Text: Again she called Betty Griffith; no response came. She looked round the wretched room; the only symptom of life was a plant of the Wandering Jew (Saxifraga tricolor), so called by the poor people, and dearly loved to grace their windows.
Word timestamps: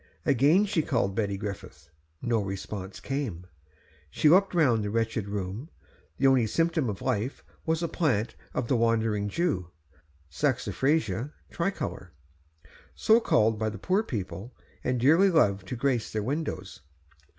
Again 0.25 0.65
she 0.65 0.81
called 0.81 1.13
Betty 1.13 1.37
Griffith; 1.37 1.91
no 2.23 2.41
response 2.41 2.99
came. 2.99 3.45
She 4.09 4.29
looked 4.29 4.55
round 4.55 4.83
the 4.83 4.89
wretched 4.89 5.29
room; 5.29 5.69
the 6.17 6.25
only 6.25 6.47
symptom 6.47 6.89
of 6.89 7.03
life 7.03 7.43
was 7.67 7.83
a 7.83 7.87
plant 7.87 8.33
of 8.55 8.67
the 8.67 8.75
Wandering 8.75 9.29
Jew 9.29 9.69
(Saxifraga 10.31 11.33
tricolor), 11.51 12.09
so 12.95 13.19
called 13.19 13.59
by 13.59 13.69
the 13.69 13.77
poor 13.77 14.01
people, 14.01 14.55
and 14.83 14.99
dearly 14.99 15.29
loved 15.29 15.67
to 15.67 15.75
grace 15.75 16.11
their 16.11 16.23
windows. 16.23 16.81